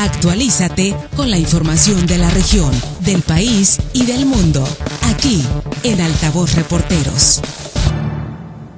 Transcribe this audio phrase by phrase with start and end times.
[0.00, 4.66] Actualízate con la información de la región, del país y del mundo,
[5.02, 5.44] aquí
[5.82, 7.42] en Altavoz Reporteros.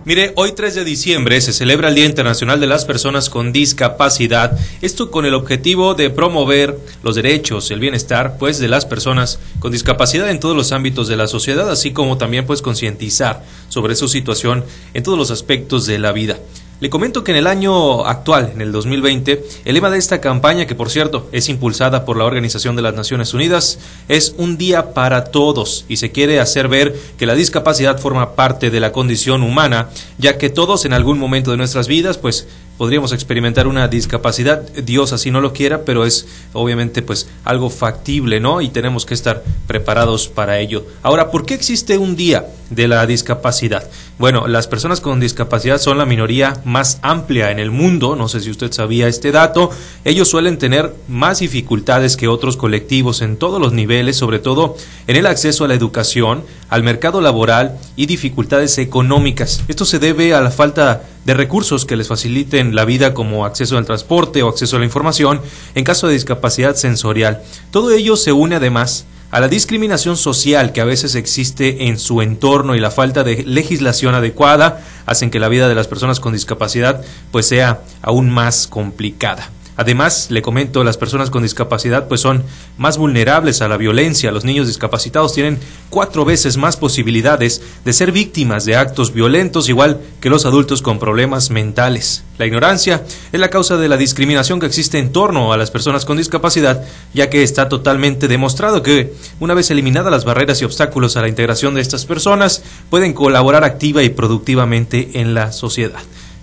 [0.05, 4.59] Mire, hoy 3 de diciembre se celebra el Día Internacional de las Personas con Discapacidad.
[4.81, 9.71] Esto con el objetivo de promover los derechos, el bienestar, pues, de las personas con
[9.71, 14.09] discapacidad en todos los ámbitos de la sociedad, así como también, pues, concientizar sobre su
[14.09, 16.41] situación en todos los aspectos de la vida.
[16.83, 20.67] Le comento que en el año actual, en el 2020, el lema de esta campaña,
[20.67, 23.79] que por cierto es impulsada por la Organización de las Naciones Unidas,
[24.09, 28.71] es un día para todos y se quiere hacer ver que la discapacidad forma parte
[28.71, 32.49] de la condición humana, ya que todos en algún momento de nuestras vidas, pues
[32.83, 38.41] podríamos experimentar una discapacidad, Dios así no lo quiera, pero es obviamente pues algo factible,
[38.41, 38.61] ¿no?
[38.61, 40.85] Y tenemos que estar preparados para ello.
[41.05, 43.89] Ahora, ¿por qué existe un día de la discapacidad?
[44.19, 48.41] Bueno, las personas con discapacidad son la minoría más amplia en el mundo, no sé
[48.41, 49.71] si usted sabía este dato,
[50.05, 54.77] ellos suelen tener más dificultades que otros colectivos en todos los niveles, sobre todo
[55.07, 59.63] en el acceso a la educación, al mercado laboral y dificultades económicas.
[59.69, 63.79] Esto se debe a la falta de recursos que les faciliten la vida como acceso
[63.79, 65.41] al transporte o acceso a la información
[65.75, 67.43] en caso de discapacidad sensorial.
[67.71, 72.21] Todo ello se une además a la discriminación social que a veces existe en su
[72.21, 76.35] entorno y la falta de legislación adecuada hacen que la vida de las personas con
[76.35, 79.51] discapacidad pues sea aún más complicada.
[79.77, 82.43] Además, le comento, las personas con discapacidad pues son
[82.77, 84.31] más vulnerables a la violencia.
[84.31, 90.01] Los niños discapacitados tienen cuatro veces más posibilidades de ser víctimas de actos violentos, igual
[90.21, 92.23] que los adultos con problemas mentales.
[92.37, 96.05] La ignorancia es la causa de la discriminación que existe en torno a las personas
[96.05, 101.17] con discapacidad, ya que está totalmente demostrado que una vez eliminadas las barreras y obstáculos
[101.17, 106.01] a la integración de estas personas, pueden colaborar activa y productivamente en la sociedad.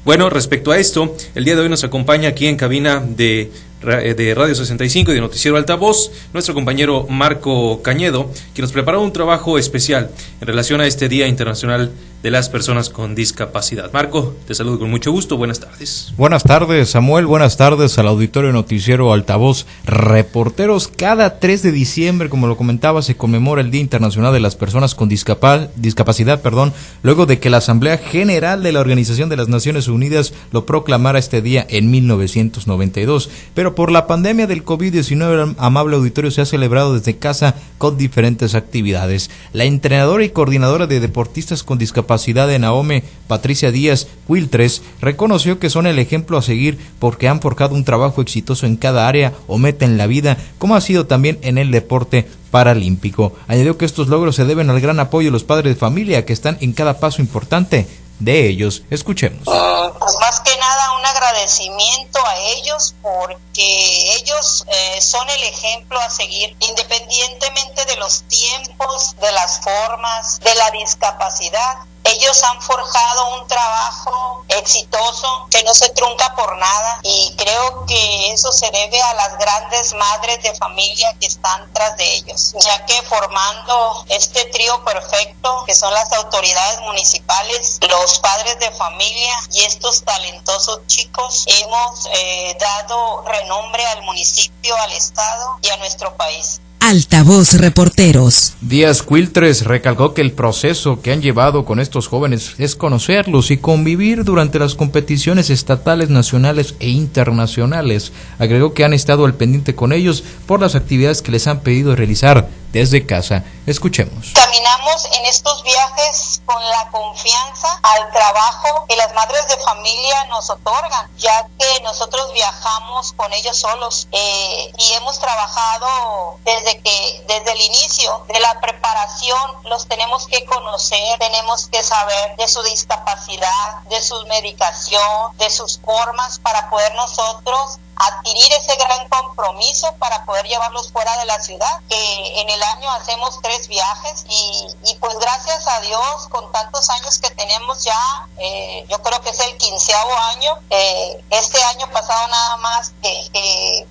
[0.10, 4.34] Bueno, respecto a esto, el día de hoy nos acompaña aquí en cabina de, de
[4.36, 9.58] Radio 65 y de Noticiero Altavoz nuestro compañero Marco Cañedo, que nos preparó un trabajo
[9.58, 13.92] especial en relación a este Día Internacional de las personas con discapacidad.
[13.94, 15.38] Marco, te saludo con mucho gusto.
[15.38, 16.12] Buenas tardes.
[16.18, 17.26] Buenas tardes, Samuel.
[17.26, 20.90] Buenas tardes al auditorio noticiero Altavoz Reporteros.
[20.90, 24.96] Cada 3 de diciembre, como lo comentaba, se conmemora el Día Internacional de las Personas
[24.96, 26.74] con Discapacidad, perdón,
[27.04, 31.20] luego de que la Asamblea General de la Organización de las Naciones Unidas lo proclamara
[31.20, 33.30] este día en 1992.
[33.54, 37.98] Pero por la pandemia del COVID-19, el amable auditorio se ha celebrado desde casa con
[37.98, 39.30] diferentes actividades.
[39.54, 45.60] La entrenadora y coordinadora de deportistas con discapacidad capacidad de Naome Patricia Díaz Wiltres reconoció
[45.60, 49.34] que son el ejemplo a seguir porque han forjado un trabajo exitoso en cada área
[49.46, 53.34] o meta en la vida, como ha sido también en el deporte paralímpico.
[53.48, 56.34] Añadió que estos logros se deben al gran apoyo de los padres de familia que
[56.34, 57.86] están en cada paso importante
[58.20, 58.84] de ellos.
[58.90, 59.44] Escuchemos.
[59.46, 61.06] Pues más que nada un
[61.50, 69.16] agradecimiento a ellos porque ellos eh, son el ejemplo a seguir independientemente de los tiempos,
[69.20, 71.78] de las formas, de la discapacidad.
[72.12, 78.34] Ellos han forjado un trabajo exitoso que no se trunca por nada y creo que
[78.34, 82.84] eso se debe a las grandes madres de familia que están tras de ellos, ya
[82.86, 89.62] que formando este trío perfecto que son las autoridades municipales, los padres de familia y
[89.62, 96.60] estos talentosos chicos, hemos eh, dado renombre al municipio, al estado y a nuestro país.
[96.90, 98.56] Altavoz Reporteros.
[98.62, 103.58] Díaz Quiltres recalcó que el proceso que han llevado con estos jóvenes es conocerlos y
[103.58, 108.12] convivir durante las competiciones estatales, nacionales e internacionales.
[108.40, 111.96] Agregó que han estado al pendiente con ellos por las actividades que les han pedido
[111.96, 113.44] realizar desde casa.
[113.66, 114.32] Escuchemos.
[114.34, 120.50] Caminamos en estos viajes con la confianza al trabajo que las madres de familia nos
[120.50, 127.52] otorgan, ya que nosotros viajamos con ellos solos eh, y hemos trabajado desde que desde
[127.52, 133.84] el inicio de la preparación los tenemos que conocer, tenemos que saber de su discapacidad,
[133.90, 140.48] de su medicación, de sus formas para poder nosotros adquirir ese gran compromiso para poder
[140.48, 145.18] llevarlos fuera de la ciudad, que en el año hacemos tres viajes y, y pues
[145.20, 149.58] gracias a Dios con tantos años que tenemos ya, eh, yo creo que es el
[149.58, 153.20] quinceavo año, eh, este año pasado nada más que,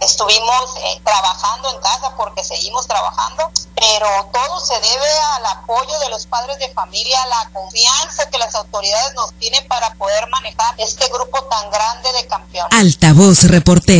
[0.00, 6.08] estuvimos eh, trabajando en casa porque seguimos trabajando, pero todo se debe al apoyo de
[6.08, 11.08] los padres de familia, la confianza que las autoridades nos tienen para poder manejar este
[11.08, 12.78] grupo tan grande de campeones.
[12.78, 13.97] Altavoz reportero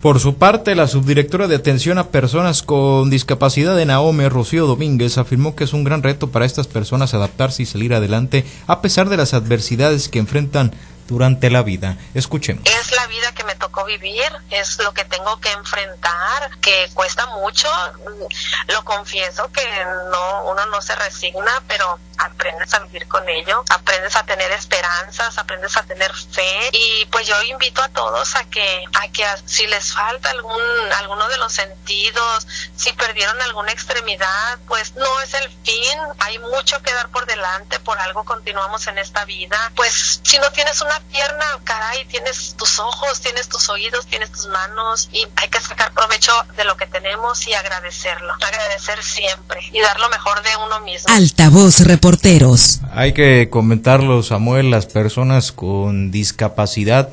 [0.00, 5.18] por su parte, la subdirectora de atención a personas con discapacidad de Naome, Rocío Domínguez,
[5.18, 9.10] afirmó que es un gran reto para estas personas adaptarse y salir adelante a pesar
[9.10, 10.72] de las adversidades que enfrentan
[11.08, 11.98] durante la vida.
[12.14, 12.64] Escuchemos.
[12.64, 17.26] Es la vida que me tocó vivir, es lo que tengo que enfrentar, que cuesta
[17.26, 17.68] mucho.
[18.68, 19.62] Lo confieso que
[20.10, 25.38] no uno no se resigna, pero aprendes a vivir con ello, aprendes a tener esperanzas,
[25.38, 29.66] aprendes a tener fe y pues yo invito a todos a que a que si
[29.66, 30.60] les falta algún
[30.98, 36.80] alguno de los sentidos, si perdieron alguna extremidad, pues no es el fin, hay mucho
[36.82, 39.72] que dar por delante, por algo continuamos en esta vida.
[39.74, 44.46] Pues si no tienes una pierna, caray, tienes tus ojos, tienes tus oídos, tienes tus
[44.48, 49.80] manos y hay que sacar provecho de lo que tenemos y agradecerlo, agradecer siempre y
[49.80, 51.12] dar lo mejor de uno mismo.
[51.14, 51.80] Altavoz
[52.92, 57.10] Hay que comentarlo, Samuel, las personas con discapacidad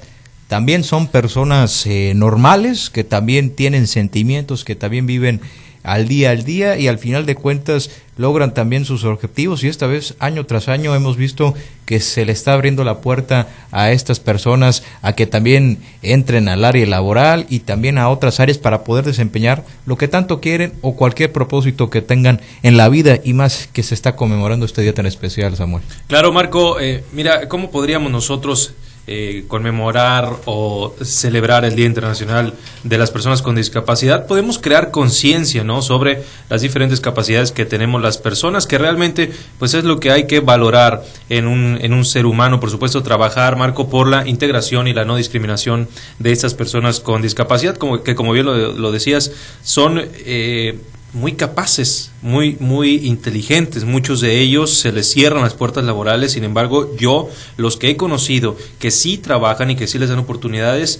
[0.51, 5.39] también son personas eh, normales, que también tienen sentimientos, que también viven
[5.83, 9.87] al día al día y al final de cuentas logran también sus objetivos y esta
[9.87, 11.55] vez año tras año hemos visto
[11.85, 16.63] que se le está abriendo la puerta a estas personas a que también entren al
[16.63, 20.95] área laboral y también a otras áreas para poder desempeñar lo que tanto quieren o
[20.95, 24.93] cualquier propósito que tengan en la vida y más que se está conmemorando este día
[24.93, 25.83] tan especial, Samuel.
[26.07, 28.73] Claro, Marco, eh, mira, ¿cómo podríamos nosotros
[29.07, 32.53] eh, conmemorar o celebrar el Día Internacional
[32.83, 35.81] de las Personas con Discapacidad, podemos crear conciencia ¿no?
[35.81, 40.27] sobre las diferentes capacidades que tenemos las personas, que realmente pues es lo que hay
[40.27, 44.87] que valorar en un, en un ser humano, por supuesto, trabajar, Marco, por la integración
[44.87, 45.87] y la no discriminación
[46.19, 49.31] de estas personas con discapacidad, como, que como bien lo, lo decías,
[49.63, 49.99] son...
[50.25, 50.79] Eh,
[51.13, 53.83] muy capaces, muy, muy inteligentes.
[53.83, 56.31] Muchos de ellos se les cierran las puertas laborales.
[56.33, 60.19] Sin embargo, yo, los que he conocido que sí trabajan y que sí les dan
[60.19, 60.99] oportunidades,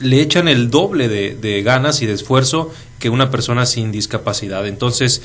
[0.00, 2.70] le echan el doble de, de ganas y de esfuerzo
[3.00, 4.66] que una persona sin discapacidad.
[4.66, 5.22] Entonces,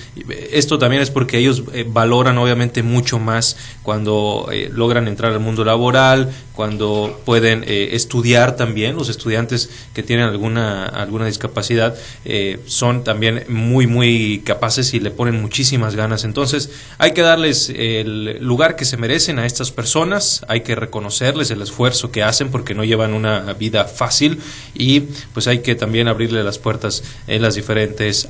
[0.52, 5.42] esto también es porque ellos eh, valoran obviamente mucho más cuando eh, logran entrar al
[5.42, 8.96] mundo laboral, cuando pueden eh, estudiar también.
[8.96, 11.96] Los estudiantes que tienen alguna, alguna discapacidad
[12.66, 16.24] son también muy, muy capaces y le ponen muchísimas ganas.
[16.24, 21.52] Entonces, hay que darles el lugar que se merecen a estas personas, hay que reconocerles
[21.52, 24.40] el esfuerzo que hacen porque no llevan una vida fácil
[24.74, 25.02] y
[25.34, 27.65] pues hay que también abrirle las puertas en las diferentes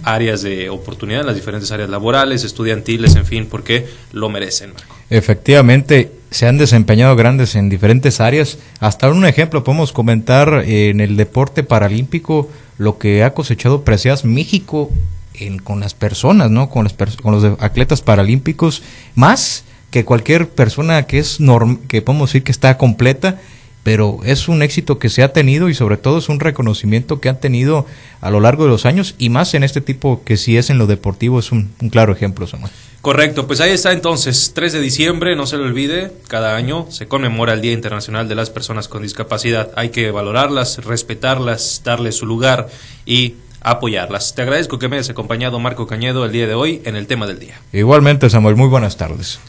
[0.03, 4.73] áreas de oportunidad, las diferentes áreas laborales, estudiantiles, en fin, porque lo merecen,
[5.09, 8.57] Efectivamente, se han desempeñado grandes en diferentes áreas.
[8.79, 14.91] Hasta un ejemplo podemos comentar en el deporte paralímpico lo que ha cosechado preciadas México
[15.35, 16.69] en, con las personas, ¿no?
[16.69, 18.81] Con, las con los atletas paralímpicos,
[19.15, 23.39] más que cualquier persona que es norm que podemos decir que está completa
[23.85, 27.29] pero es un éxito que se ha tenido y sobre todo es un reconocimiento que
[27.29, 27.85] han tenido
[28.19, 30.79] a lo largo de los años y más en este tipo que si es en
[30.79, 32.71] lo deportivo es un, claro ejemplo, Samuel.
[33.01, 37.07] Correcto, pues ahí está entonces, 3 de diciembre, no se lo olvide, cada año se
[37.07, 39.69] conmemora el Día Internacional de las Personas con Discapacidad.
[39.75, 42.69] Hay que valorarlas, respetarlas, darles su lugar
[43.05, 44.33] y apoyarlas.
[44.33, 47.27] Te agradezco que me hayas acompañado, Marco Cañedo, el día de hoy en el tema
[47.27, 47.61] del día.
[47.71, 49.39] Igualmente, Samuel, muy buenas tardes.